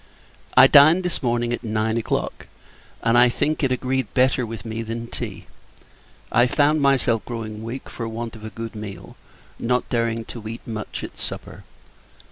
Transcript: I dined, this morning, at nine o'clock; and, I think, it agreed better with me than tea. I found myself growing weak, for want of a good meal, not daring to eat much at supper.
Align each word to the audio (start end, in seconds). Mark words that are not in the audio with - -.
I 0.57 0.65
dined, 0.65 1.03
this 1.03 1.21
morning, 1.21 1.53
at 1.53 1.63
nine 1.63 1.95
o'clock; 1.95 2.47
and, 3.03 3.15
I 3.19 3.29
think, 3.29 3.61
it 3.63 3.71
agreed 3.71 4.11
better 4.15 4.47
with 4.47 4.65
me 4.65 4.81
than 4.81 5.05
tea. 5.05 5.45
I 6.31 6.47
found 6.47 6.81
myself 6.81 7.23
growing 7.23 7.61
weak, 7.61 7.87
for 7.87 8.07
want 8.07 8.35
of 8.35 8.43
a 8.43 8.49
good 8.49 8.75
meal, 8.75 9.15
not 9.59 9.87
daring 9.89 10.25
to 10.25 10.47
eat 10.47 10.65
much 10.65 11.03
at 11.03 11.19
supper. 11.19 11.65